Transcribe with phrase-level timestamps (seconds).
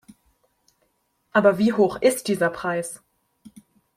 [1.31, 3.03] Aber wie hoch ist dieser Preis?